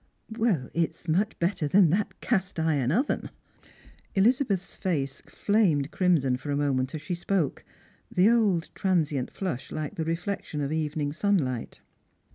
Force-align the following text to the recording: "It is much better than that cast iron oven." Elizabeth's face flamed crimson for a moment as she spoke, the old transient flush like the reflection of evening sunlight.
"It 0.43 0.71
is 0.73 1.07
much 1.07 1.37
better 1.37 1.67
than 1.67 1.91
that 1.91 2.19
cast 2.21 2.57
iron 2.59 2.91
oven." 2.91 3.29
Elizabeth's 4.15 4.75
face 4.75 5.21
flamed 5.27 5.91
crimson 5.91 6.37
for 6.37 6.49
a 6.49 6.57
moment 6.57 6.95
as 6.95 7.03
she 7.03 7.13
spoke, 7.13 7.63
the 8.11 8.27
old 8.27 8.71
transient 8.73 9.29
flush 9.29 9.71
like 9.71 9.93
the 9.93 10.03
reflection 10.03 10.59
of 10.59 10.71
evening 10.71 11.13
sunlight. 11.13 11.81